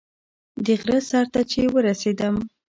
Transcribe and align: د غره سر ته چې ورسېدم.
د 0.65 0.67
غره 0.81 0.97
سر 1.09 1.25
ته 1.33 1.41
چې 1.51 1.61
ورسېدم. 1.73 2.35